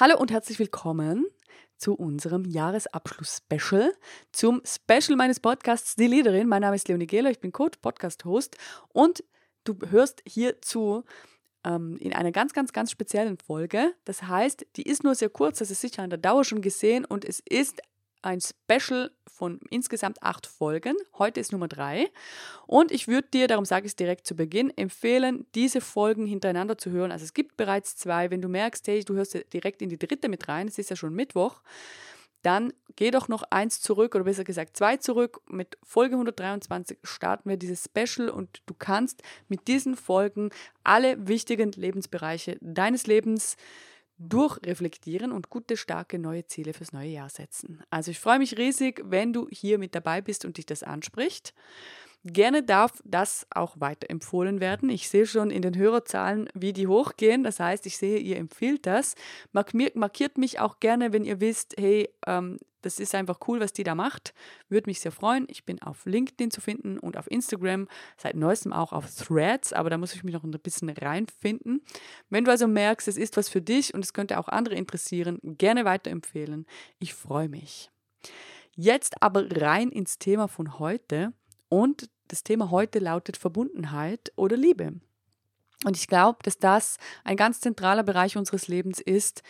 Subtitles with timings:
[0.00, 1.24] Hallo und herzlich willkommen
[1.76, 3.94] zu unserem Jahresabschluss-Special,
[4.32, 6.48] zum Special meines Podcasts Die Leaderin.
[6.48, 8.56] Mein Name ist Leonie Gehler, ich bin Coach, Podcast-Host
[8.88, 9.22] und
[9.62, 11.04] du hörst hier zu
[11.62, 13.94] ähm, in einer ganz, ganz, ganz speziellen Folge.
[14.04, 17.04] Das heißt, die ist nur sehr kurz, das ist sicher an der Dauer schon gesehen
[17.04, 17.80] und es ist
[18.24, 20.96] ein Special von insgesamt acht Folgen.
[21.18, 22.10] Heute ist Nummer drei.
[22.66, 26.78] Und ich würde dir, darum sage ich es direkt zu Beginn, empfehlen, diese Folgen hintereinander
[26.78, 27.12] zu hören.
[27.12, 28.30] Also es gibt bereits zwei.
[28.30, 30.96] Wenn du merkst, hey, du hörst direkt in die dritte mit rein, es ist ja
[30.96, 31.62] schon Mittwoch,
[32.42, 35.40] dann geh doch noch eins zurück oder besser gesagt zwei zurück.
[35.48, 40.50] Mit Folge 123 starten wir dieses Special und du kannst mit diesen Folgen
[40.84, 43.56] alle wichtigen Lebensbereiche deines Lebens
[44.18, 47.82] durchreflektieren und gute, starke neue Ziele fürs neue Jahr setzen.
[47.90, 51.54] Also ich freue mich riesig, wenn du hier mit dabei bist und dich das anspricht.
[52.26, 54.88] Gerne darf das auch weiterempfohlen werden.
[54.88, 57.44] Ich sehe schon in den Hörerzahlen, wie die hochgehen.
[57.44, 59.14] Das heißt, ich sehe, ihr empfiehlt das.
[59.52, 63.82] Markiert mich auch gerne, wenn ihr wisst, hey, ähm, das ist einfach cool, was die
[63.82, 64.34] da macht.
[64.68, 65.46] Würde mich sehr freuen.
[65.48, 69.90] Ich bin auf LinkedIn zu finden und auf Instagram, seit neuestem auch auf Threads, aber
[69.90, 71.82] da muss ich mich noch ein bisschen reinfinden.
[72.28, 75.38] Wenn du also merkst, es ist was für dich und es könnte auch andere interessieren,
[75.42, 76.66] gerne weiterempfehlen.
[76.98, 77.90] Ich freue mich.
[78.76, 81.32] Jetzt aber rein ins Thema von heute.
[81.68, 85.00] Und das Thema heute lautet Verbundenheit oder Liebe.
[85.84, 89.42] Und ich glaube, dass das ein ganz zentraler Bereich unseres Lebens ist,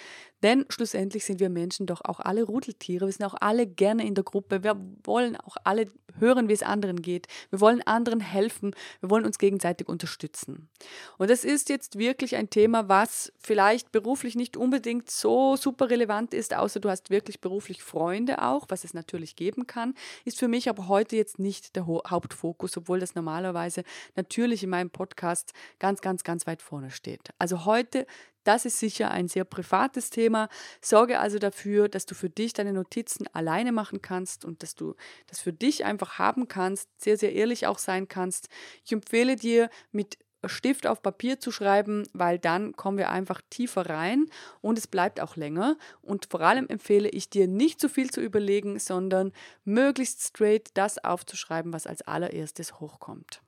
[0.45, 3.07] denn schlussendlich sind wir Menschen doch auch alle Rudeltiere.
[3.07, 4.63] Wir sind auch alle gerne in der Gruppe.
[4.63, 5.87] Wir wollen auch alle
[6.19, 7.29] hören, wie es anderen geht.
[7.49, 8.75] Wir wollen anderen helfen.
[9.01, 10.69] Wir wollen uns gegenseitig unterstützen.
[11.17, 16.35] Und das ist jetzt wirklich ein Thema, was vielleicht beruflich nicht unbedingt so super relevant
[16.35, 19.95] ist, außer du hast wirklich beruflich Freunde auch, was es natürlich geben kann,
[20.27, 23.83] ist für mich aber heute jetzt nicht der Hauptfokus, obwohl das normalerweise
[24.15, 27.31] natürlich in meinem Podcast ganz, ganz, ganz weit vorne steht.
[27.39, 28.07] Also heute
[28.45, 30.49] das ist sicher ein sehr privates Thema.
[30.81, 34.95] Sorge also dafür, dass du für dich deine Notizen alleine machen kannst und dass du
[35.27, 38.49] das für dich einfach haben kannst, sehr, sehr ehrlich auch sein kannst.
[38.85, 43.89] Ich empfehle dir, mit Stift auf Papier zu schreiben, weil dann kommen wir einfach tiefer
[43.89, 44.27] rein
[44.61, 45.79] und es bleibt auch länger.
[46.03, 49.33] Und vor allem empfehle ich dir nicht zu viel zu überlegen, sondern
[49.65, 53.41] möglichst straight das aufzuschreiben, was als allererstes hochkommt.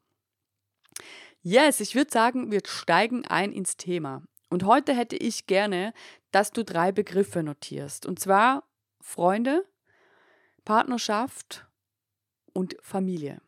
[1.42, 4.22] Yes, ich würde sagen, wir steigen ein ins Thema.
[4.48, 5.92] Und heute hätte ich gerne,
[6.30, 8.06] dass du drei Begriffe notierst.
[8.06, 8.64] Und zwar
[9.00, 9.64] Freunde,
[10.64, 11.66] Partnerschaft
[12.52, 13.40] und Familie.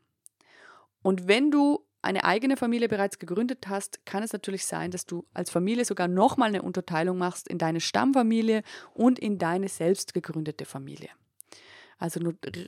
[1.02, 5.26] Und wenn du eine eigene Familie bereits gegründet hast, kann es natürlich sein, dass du
[5.34, 8.62] als Familie sogar nochmal eine Unterteilung machst in deine Stammfamilie
[8.94, 11.10] und in deine selbst gegründete Familie.
[11.98, 12.20] Also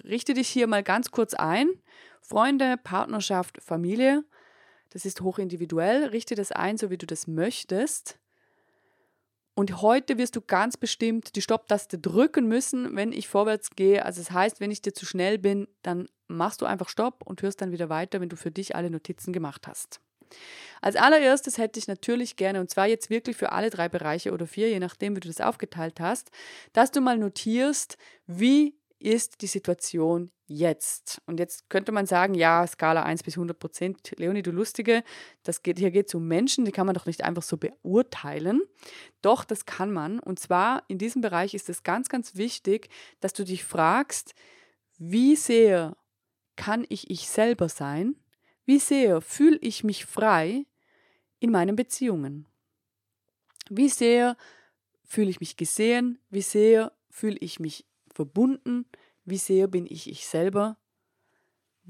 [0.04, 1.68] richte dich hier mal ganz kurz ein.
[2.20, 4.24] Freunde, Partnerschaft, Familie.
[4.90, 6.06] Das ist hochindividuell.
[6.06, 8.18] Richte das ein, so wie du das möchtest.
[9.54, 14.04] Und heute wirst du ganz bestimmt die Stopptaste drücken müssen, wenn ich vorwärts gehe.
[14.04, 17.42] Also das heißt, wenn ich dir zu schnell bin, dann machst du einfach Stopp und
[17.42, 20.00] hörst dann wieder weiter, wenn du für dich alle Notizen gemacht hast.
[20.80, 24.46] Als allererstes hätte ich natürlich gerne, und zwar jetzt wirklich für alle drei Bereiche oder
[24.46, 26.30] vier, je nachdem, wie du das aufgeteilt hast,
[26.72, 31.22] dass du mal notierst, wie ist die Situation jetzt?
[31.26, 35.04] Und jetzt könnte man sagen, ja, Skala 1 bis 100 Prozent, Leonie, du Lustige,
[35.44, 38.60] das geht, hier geht es um Menschen, die kann man doch nicht einfach so beurteilen.
[39.22, 40.18] Doch, das kann man.
[40.18, 42.88] Und zwar in diesem Bereich ist es ganz, ganz wichtig,
[43.20, 44.34] dass du dich fragst,
[44.98, 45.96] wie sehr
[46.56, 48.16] kann ich ich selber sein?
[48.66, 50.66] Wie sehr fühle ich mich frei
[51.38, 52.46] in meinen Beziehungen?
[53.70, 54.36] Wie sehr
[55.04, 56.18] fühle ich mich gesehen?
[56.28, 58.84] Wie sehr fühle ich mich verbunden?
[59.24, 60.76] Wie sehr bin ich ich selber?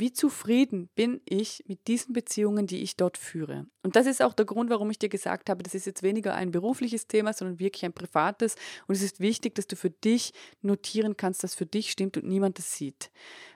[0.00, 3.66] Wie zufrieden bin ich mit diesen Beziehungen, die ich dort führe?
[3.82, 6.34] Und das ist auch der Grund, warum ich dir gesagt habe, das ist jetzt weniger
[6.34, 8.54] ein berufliches Thema, sondern wirklich ein privates.
[8.86, 10.32] Und es ist wichtig, dass du für dich
[10.62, 13.10] notieren kannst, dass für dich stimmt und niemand das sieht.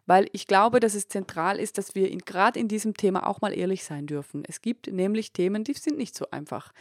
[0.07, 3.57] Weil ich glaube, dass es zentral ist, dass wir gerade in diesem Thema auch mal
[3.57, 4.43] ehrlich sein dürfen.
[4.47, 6.73] Es gibt nämlich Themen, die sind nicht so einfach.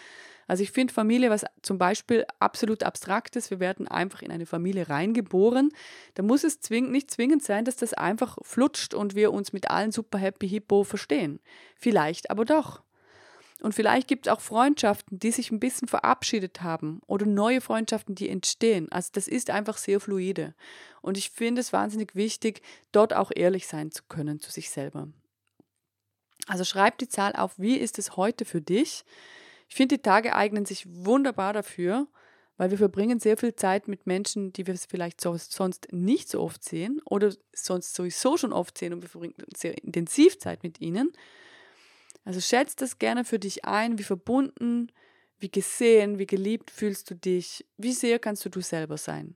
[0.48, 3.50] Also ich finde Familie was zum Beispiel absolut abstraktes.
[3.50, 5.72] Wir werden einfach in eine Familie reingeboren.
[6.16, 9.70] Da muss es zwing nicht zwingend sein, dass das einfach flutscht und wir uns mit
[9.70, 11.40] allen super happy hippo verstehen.
[11.76, 12.82] Vielleicht aber doch.
[13.64, 18.14] Und vielleicht gibt es auch Freundschaften, die sich ein bisschen verabschiedet haben oder neue Freundschaften,
[18.14, 18.92] die entstehen.
[18.92, 20.54] Also das ist einfach sehr fluide.
[21.02, 25.08] Und ich finde es wahnsinnig wichtig, dort auch ehrlich sein zu können zu sich selber.
[26.46, 29.06] Also schreib die Zahl auf, wie ist es heute für dich?
[29.74, 32.08] Ich finde, die Tage eignen sich wunderbar dafür,
[32.58, 36.64] weil wir verbringen sehr viel Zeit mit Menschen, die wir vielleicht sonst nicht so oft
[36.64, 41.12] sehen oder sonst sowieso schon oft sehen und wir verbringen sehr intensiv Zeit mit ihnen.
[42.24, 44.92] Also schätzt das gerne für dich ein, wie verbunden,
[45.40, 47.66] Wie gesehen, wie geliebt fühlst du dich?
[47.76, 49.36] Wie sehr kannst du du selber sein?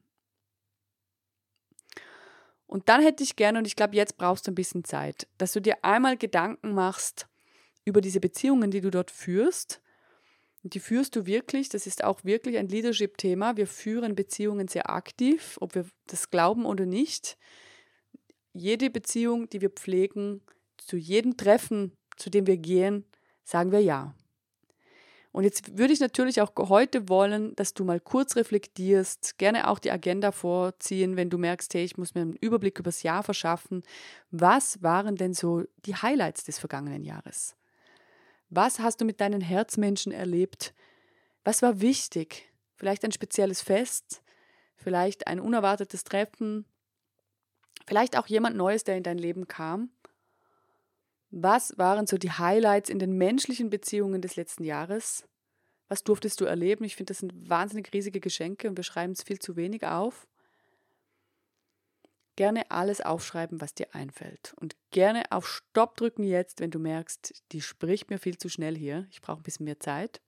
[2.68, 5.54] Und dann hätte ich gerne, und ich glaube, jetzt brauchst du ein bisschen Zeit, dass
[5.54, 7.28] du dir einmal Gedanken machst
[7.86, 9.82] über diese Beziehungen, die du dort führst.
[10.68, 13.56] Und die führst du wirklich, das ist auch wirklich ein Leadership-Thema.
[13.56, 17.38] Wir führen Beziehungen sehr aktiv, ob wir das glauben oder nicht.
[18.52, 20.42] Jede Beziehung, die wir pflegen,
[20.76, 23.06] zu jedem Treffen, zu dem wir gehen,
[23.46, 24.14] sagen wir ja.
[25.32, 29.80] Und jetzt würde ich natürlich auch heute wollen, dass du mal kurz reflektierst, gerne auch
[29.80, 33.24] die Agenda vorziehen, wenn du merkst, hey, ich muss mir einen Überblick über das Jahr
[33.24, 33.84] verschaffen.
[34.32, 37.56] Was waren denn so die Highlights des vergangenen Jahres?
[38.50, 40.74] Was hast du mit deinen Herzmenschen erlebt?
[41.44, 42.50] Was war wichtig?
[42.76, 44.22] Vielleicht ein spezielles Fest,
[44.76, 46.66] vielleicht ein unerwartetes Treffen,
[47.88, 49.90] vielleicht auch jemand Neues, der in dein Leben kam.
[51.30, 55.28] Was waren so die Highlights in den menschlichen Beziehungen des letzten Jahres?
[55.90, 56.84] Was durftest du erleben?
[56.84, 60.28] Ich finde, das sind wahnsinnig riesige Geschenke und wir schreiben es viel zu wenig auf.
[62.38, 64.54] Gerne alles aufschreiben, was dir einfällt.
[64.62, 68.78] Und gerne auf Stopp drücken jetzt, wenn du merkst, die spricht mir viel zu schnell
[68.78, 69.08] hier.
[69.10, 70.22] Ich brauche ein bisschen mehr Zeit.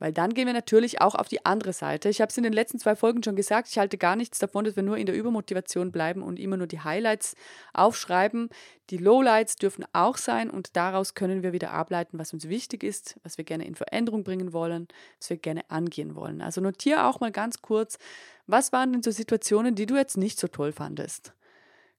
[0.00, 2.08] Weil dann gehen wir natürlich auch auf die andere Seite.
[2.08, 4.64] Ich habe es in den letzten zwei Folgen schon gesagt, ich halte gar nichts davon,
[4.64, 7.36] dass wir nur in der Übermotivation bleiben und immer nur die Highlights
[7.74, 8.48] aufschreiben.
[8.88, 13.20] Die Lowlights dürfen auch sein und daraus können wir wieder ableiten, was uns wichtig ist,
[13.24, 14.88] was wir gerne in Veränderung bringen wollen,
[15.18, 16.40] was wir gerne angehen wollen.
[16.40, 17.98] Also notiere auch mal ganz kurz,
[18.46, 21.34] was waren denn so Situationen, die du jetzt nicht so toll fandest?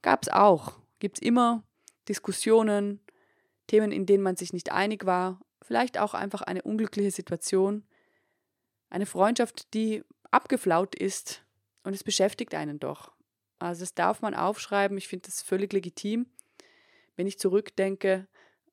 [0.01, 0.74] Gab es auch.
[0.98, 1.63] Gibt es immer
[2.09, 3.00] Diskussionen,
[3.68, 7.83] Themen, in denen man sich nicht einig war, vielleicht auch einfach eine unglückliche Situation
[8.92, 11.44] eine Freundschaft, die abgeflaut ist
[11.84, 13.12] und es beschäftigt einen doch.
[13.58, 14.98] Also das darf man aufschreiben.
[14.98, 16.28] Ich finde das völlig legitim.
[17.16, 18.28] Wenn ich zurückdenke,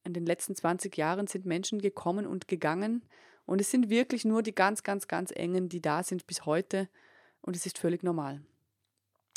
[0.05, 3.05] in den letzten 20 Jahren sind Menschen gekommen und gegangen
[3.47, 6.89] und es sind wirklich nur die ganz, ganz, ganz engen, die da sind bis heute
[7.41, 8.43] und es ist völlig normal.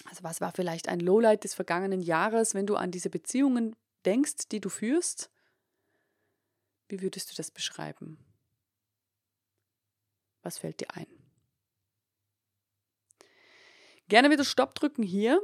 [0.06, 3.76] Also was war vielleicht ein Lowlight des vergangenen Jahres, wenn du an diese Beziehungen
[4.06, 5.30] denkst, die du führst?
[6.88, 8.18] Wie würdest du das beschreiben?
[10.44, 11.08] Was fällt dir ein?
[14.08, 15.42] Gerne wieder Stopp drücken hier,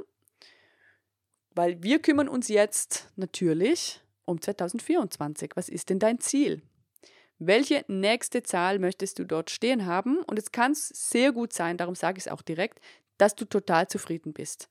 [1.51, 5.51] weil wir kümmern uns jetzt natürlich um 2024.
[5.55, 6.61] Was ist denn dein Ziel?
[7.39, 10.23] Welche nächste Zahl möchtest du dort stehen haben?
[10.23, 12.79] Und es kann sehr gut sein, darum sage ich es auch direkt,
[13.17, 14.69] dass du total zufrieden bist.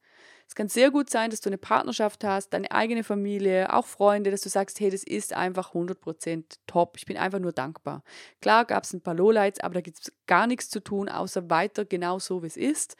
[0.48, 4.30] Es kann sehr gut sein, dass du eine Partnerschaft hast, deine eigene Familie, auch Freunde,
[4.30, 6.96] dass du sagst, hey, das ist einfach 100% top.
[6.96, 8.02] Ich bin einfach nur dankbar.
[8.40, 11.50] Klar gab es ein paar Lowlights, aber da gibt es gar nichts zu tun, außer
[11.50, 12.96] weiter genau so, wie es ist.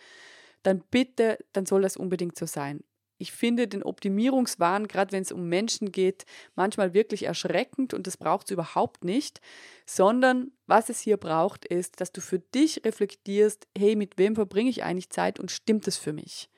[0.64, 2.82] Dann bitte, dann soll das unbedingt so sein.
[3.18, 8.18] Ich finde den Optimierungswahn, gerade wenn es um Menschen geht, manchmal wirklich erschreckend und das
[8.18, 9.40] braucht es überhaupt nicht,
[9.86, 14.68] sondern was es hier braucht, ist, dass du für dich reflektierst, hey, mit wem verbringe
[14.68, 16.50] ich eigentlich Zeit und stimmt es für mich?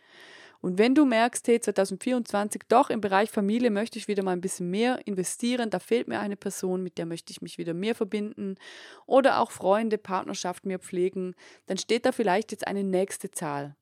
[0.60, 4.40] Und wenn du merkst, hey, 2024 doch im Bereich Familie möchte ich wieder mal ein
[4.40, 7.94] bisschen mehr investieren, da fehlt mir eine Person, mit der möchte ich mich wieder mehr
[7.94, 8.56] verbinden
[9.06, 11.34] oder auch Freunde, Partnerschaft mehr pflegen,
[11.66, 13.76] dann steht da vielleicht jetzt eine nächste Zahl.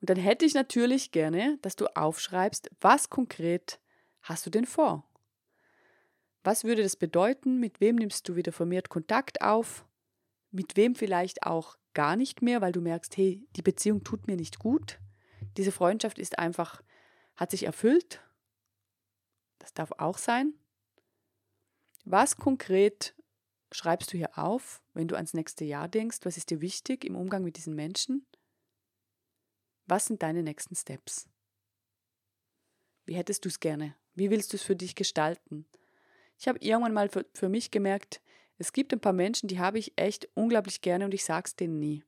[0.00, 3.80] Und dann hätte ich natürlich gerne, dass du aufschreibst, was konkret
[4.22, 5.04] hast du denn vor?
[6.42, 7.58] Was würde das bedeuten?
[7.58, 9.84] Mit wem nimmst du wieder vermehrt Kontakt auf?
[10.52, 14.36] Mit wem vielleicht auch gar nicht mehr, weil du merkst, hey, die Beziehung tut mir
[14.36, 15.00] nicht gut.
[15.56, 16.82] Diese Freundschaft ist einfach,
[17.36, 18.22] hat sich erfüllt.
[19.58, 20.52] Das darf auch sein.
[22.04, 23.14] Was konkret
[23.72, 26.18] schreibst du hier auf, wenn du ans nächste Jahr denkst?
[26.24, 28.26] Was ist dir wichtig im Umgang mit diesen Menschen?
[29.86, 31.30] Was sind deine nächsten Steps?
[33.06, 33.96] Wie hättest du es gerne?
[34.14, 35.66] Wie willst du es für dich gestalten?
[36.38, 38.20] Ich habe irgendwann mal für, für mich gemerkt,
[38.58, 41.56] es gibt ein paar Menschen, die habe ich echt unglaublich gerne und ich sage es
[41.56, 42.02] denen nie.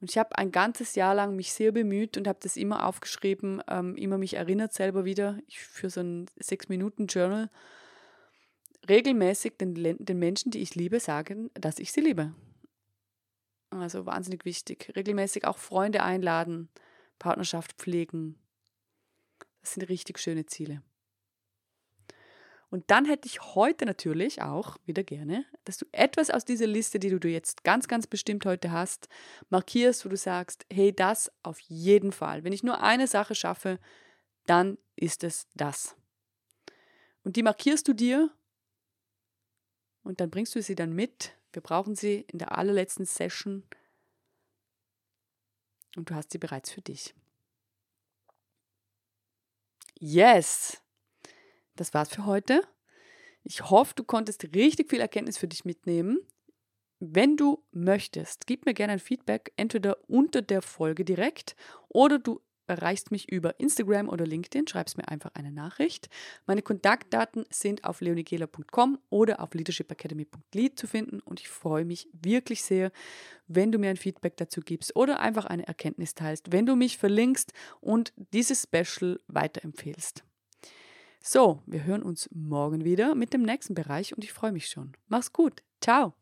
[0.00, 3.62] Und ich habe ein ganzes Jahr lang mich sehr bemüht und habe das immer aufgeschrieben,
[3.68, 7.50] ähm, immer mich erinnert selber wieder ich, für so ein Sechs-Minuten-Journal,
[8.88, 12.32] regelmäßig den, den Menschen, die ich liebe, sagen, dass ich sie liebe.
[13.70, 14.92] Also wahnsinnig wichtig.
[14.96, 16.68] Regelmäßig auch Freunde einladen,
[17.18, 18.36] Partnerschaft pflegen.
[19.60, 20.82] Das sind richtig schöne Ziele.
[22.70, 26.98] Und dann hätte ich heute natürlich auch wieder gerne, dass du etwas aus dieser Liste,
[26.98, 29.08] die du jetzt ganz, ganz bestimmt heute hast,
[29.48, 32.44] markierst, wo du sagst, hey, das auf jeden Fall.
[32.44, 33.78] Wenn ich nur eine Sache schaffe,
[34.44, 35.96] dann ist es das.
[37.24, 38.30] Und die markierst du dir
[40.02, 41.32] und dann bringst du sie dann mit.
[41.52, 43.62] Wir brauchen sie in der allerletzten Session
[45.96, 47.14] und du hast sie bereits für dich.
[49.98, 50.82] Yes!
[51.78, 52.62] Das war's für heute.
[53.44, 56.18] Ich hoffe, du konntest richtig viel Erkenntnis für dich mitnehmen.
[56.98, 61.54] Wenn du möchtest, gib mir gerne ein Feedback, entweder unter der Folge direkt
[61.88, 66.08] oder du erreichst mich über Instagram oder LinkedIn, schreibst mir einfach eine Nachricht.
[66.46, 72.64] Meine Kontaktdaten sind auf leonigela.com oder auf leadershipacademy.lead zu finden und ich freue mich wirklich
[72.64, 72.90] sehr,
[73.46, 76.98] wenn du mir ein Feedback dazu gibst oder einfach eine Erkenntnis teilst, wenn du mich
[76.98, 80.24] verlinkst und dieses Special weiterempfehlst.
[81.20, 84.96] So, wir hören uns morgen wieder mit dem nächsten Bereich und ich freue mich schon.
[85.08, 85.62] Mach's gut.
[85.80, 86.18] Ciao.